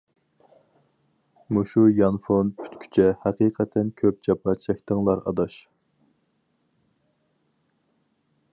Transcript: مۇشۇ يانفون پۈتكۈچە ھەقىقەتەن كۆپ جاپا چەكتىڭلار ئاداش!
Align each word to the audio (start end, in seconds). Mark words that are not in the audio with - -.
مۇشۇ 1.57 1.83
يانفون 1.97 2.49
پۈتكۈچە 2.61 3.05
ھەقىقەتەن 3.25 3.91
كۆپ 4.01 4.25
جاپا 4.29 4.57
چەكتىڭلار 4.67 5.23
ئاداش! 5.25 5.59